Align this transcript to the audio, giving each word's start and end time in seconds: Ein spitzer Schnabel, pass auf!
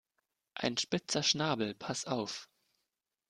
Ein 0.55 0.77
spitzer 0.77 1.21
Schnabel, 1.21 1.75
pass 1.75 2.05
auf! 2.07 2.49